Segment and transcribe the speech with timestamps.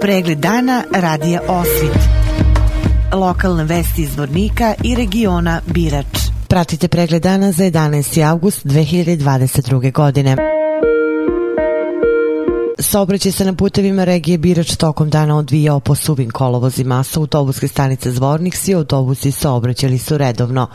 [0.00, 1.98] Pregled dana radija Osvit.
[3.12, 6.18] Lokalne vesti iz Vornika i regiona Birač.
[6.48, 8.30] Pratite pregled dana za 11.
[8.30, 9.92] august 2022.
[9.92, 10.57] godine.
[12.80, 17.02] Saobraćaj se na putevima regije Birač tokom dana odvijao po suvim kolovozima.
[17.02, 20.66] Sa autobuske stanice Zvornik svi autobusi saobraćali su redovno.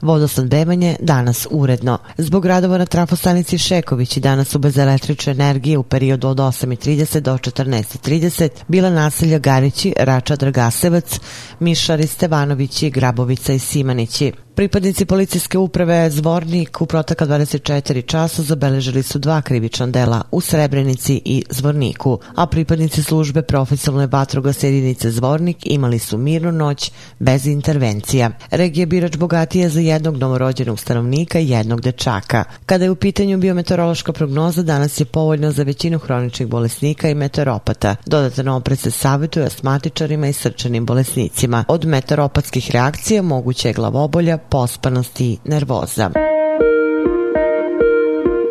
[0.00, 1.98] Vodosnadbevanje danas uredno.
[2.18, 7.20] Zbog radova na trafostanici Šeković i danas su bez električne energije u periodu od 8.30
[7.20, 11.20] do 14.30 bila naselja Garići, Rača Dragasevac,
[11.60, 14.32] Mišari, Stevanovići, Grabovica i Simanići.
[14.54, 21.22] Pripadnici policijske uprave Zvornik u protaka 24 časa zabeležili su dva krivična dela u Srebrenici
[21.24, 28.30] i Zvorniku, a pripadnici službe profesionalne vatrogasne jedinice Zvornik imali su mirnu noć bez intervencija.
[28.50, 32.44] Regija Birač bogatija za jednog novorođenog stanovnika i jednog dečaka.
[32.66, 37.96] Kada je u pitanju biometeorološka prognoza, danas je povoljno za većinu hroničnih bolesnika i meteoropata.
[38.06, 41.64] Dodatno opred se savjetuje asmatičarima i srčanim bolesnicima.
[41.68, 46.10] Od meteoropatskih reakcija moguće je glavobolja, pospanost i nervoza.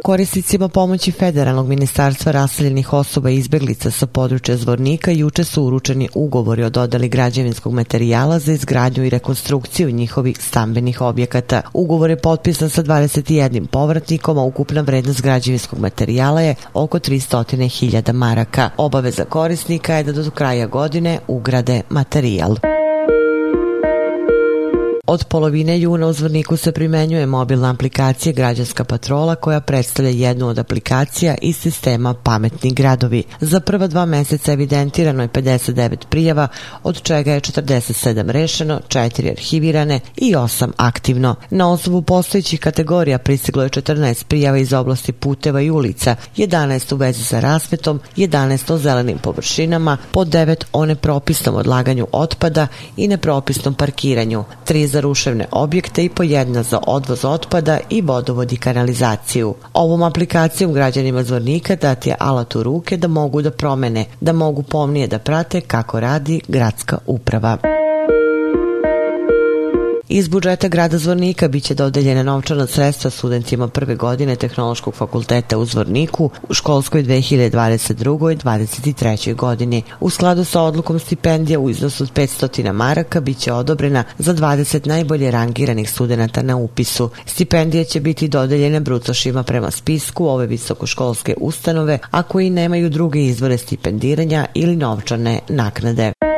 [0.03, 6.63] Korisnicima pomoći Federalnog ministarstva raseljenih osoba i izbeglica sa područja Zvornika juče su uručeni ugovori
[6.63, 11.61] o dodali građevinskog materijala za izgradnju i rekonstrukciju njihovih stambenih objekata.
[11.73, 18.69] Ugovor je potpisan sa 21 povratnikom, a ukupna vrednost građevinskog materijala je oko 300.000 maraka.
[18.77, 22.70] Obaveza korisnika je da do kraja godine ugrade materijal.
[25.11, 30.59] Od polovine juna u Zvorniku se primenjuje mobilna aplikacija Građanska patrola koja predstavlja jednu od
[30.59, 33.23] aplikacija iz sistema Pametni gradovi.
[33.41, 36.47] Za prva dva meseca evidentirano je 59 prijava,
[36.83, 41.35] od čega je 47 rešeno, 4 arhivirane i 8 aktivno.
[41.49, 46.97] Na osnovu postojećih kategorija pristiglo je 14 prijava iz oblasti puteva i ulica, 11 u
[46.97, 53.73] vezi sa rasvetom, 11 o zelenim površinama, po 9 o nepropisnom odlaganju otpada i nepropisnom
[53.73, 59.55] parkiranju, 3 za ruševne objekte i po jedna za odvoz otpada i vodovod i kanalizaciju.
[59.73, 64.63] Ovom aplikacijom građanima Zvornika dati je alat u ruke da mogu da promene, da mogu
[64.63, 67.80] pomnije da prate kako radi gradska uprava.
[70.13, 76.29] Iz budžeta grada Zvornika biće dodeljena novčana sredstva studentima prve godine Tehnološkog fakulteta u Zvorniku
[76.49, 78.33] u školskoj 2022.
[78.33, 79.35] i 23.
[79.35, 79.83] godini.
[79.99, 85.31] U skladu sa odlukom stipendija u iznosu od 500 maraka biće odobrena za 20 najbolje
[85.31, 87.09] rangiranih studenta na upisu.
[87.25, 93.57] Stipendije će biti dodeljene brucošima prema spisku ove visokoškolske ustanove, a koji nemaju druge izvore
[93.57, 96.30] stipendiranja ili novčane naknade.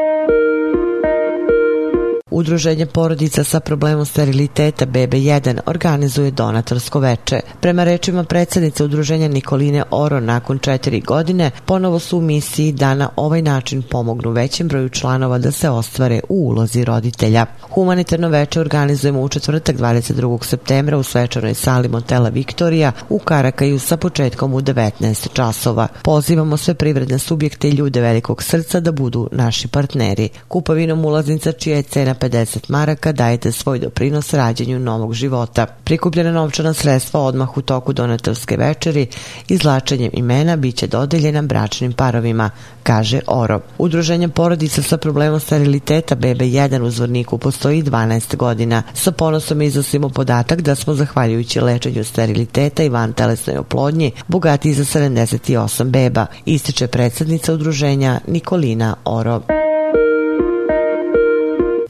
[2.34, 7.40] Udruženje porodica sa problemom steriliteta BB1 organizuje donatorsko veče.
[7.62, 13.10] Prema rečima predsednice udruženja Nikoline Oro nakon četiri godine ponovo su u misiji da na
[13.16, 17.46] ovaj način pomognu većem broju članova da se ostvare u ulozi roditelja.
[17.62, 20.44] Humanitarno veče organizujemo u četvrtak 22.
[20.44, 25.88] septembra u svečanoj sali Motela Viktorija u Karakaju sa početkom u 19 časova.
[26.04, 30.30] Pozivamo sve privredne subjekte i ljude velikog srca da budu naši partneri.
[30.48, 35.66] Kupovinom ulaznica čija je cena 50 maraka dajete svoj doprinos rađenju novog života.
[35.66, 39.07] Prikupljena novčana sredstva odmah u toku donatorske večeri
[39.47, 42.50] izlačenjem imena biće dodeljena bračnim parovima,
[42.84, 43.59] kaže Oro.
[43.78, 48.84] Udruženje porodica sa problemom steriliteta BB1 u Zvorniku postoji 12 godina.
[48.94, 55.00] Sa ponosom iznosimo podatak da smo zahvaljujući lečenju steriliteta i van telesnoj oplodnji bogati za
[55.00, 59.62] 78 beba, ističe predsednica udruženja Nikolina Oro.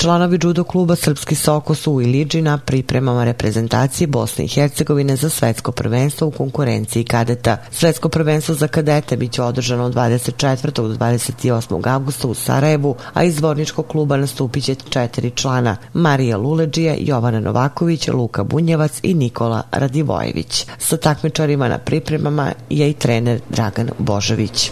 [0.03, 5.29] Članovi judo kluba Srpski Soko su u Iliđi na pripremama reprezentacije Bosne i Hercegovine za
[5.29, 7.57] svetsko prvenstvo u konkurenciji kadeta.
[7.71, 10.71] Svetsko prvenstvo za kadete biće održano od 24.
[10.71, 11.87] do 28.
[11.93, 18.07] augusta u Sarajevu, a iz dvorničkog kluba nastupit će četiri člana Marija Luleđija, Jovana Novaković,
[18.07, 20.65] Luka Bunjevac i Nikola Radivojević.
[20.77, 24.71] Sa takmičarima na pripremama je i trener Dragan Božović.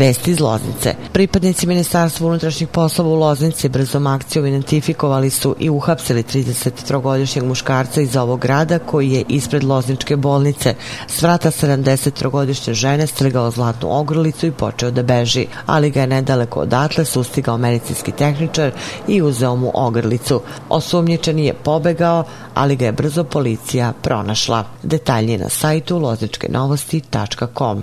[0.00, 0.94] Vesti iz Loznice.
[1.12, 8.16] Pripadnici Ministarstva unutrašnjih poslova u Loznici brzom akcijom identifikovali su i uhapsili 33-godišnjeg muškarca iz
[8.16, 10.74] ovog grada koji je ispred Lozničke bolnice
[11.06, 16.60] s vrata 73-godišnje žene strgao zlatnu ogrlicu i počeo da beži, ali ga je nedaleko
[16.60, 18.72] odatle sustigao medicinski tehničar
[19.08, 20.40] i uzeo mu ogrlicu.
[20.68, 22.24] Osumnjičeni je pobegao,
[22.54, 24.64] ali ga je brzo policija pronašla.
[24.82, 27.82] Detalje na sajtu lozničkenovosti.com